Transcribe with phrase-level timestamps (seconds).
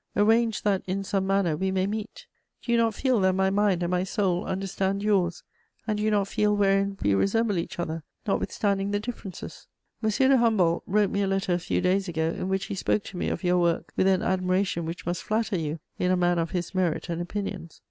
[0.15, 2.25] Arrange that, in some manner, we may meet.
[2.63, 5.43] Do you not feel that my mind and my soul understand yours,
[5.85, 9.67] and do you not feel wherein we resemble each other, notwithstanding the differences?
[10.01, 10.09] M.
[10.09, 13.17] de Humboldt wrote me a letter a few days ago in which he spoke to
[13.17, 16.49] me of your work with an admiration which must flatter you in a man of
[16.49, 17.79] his merit and opinions.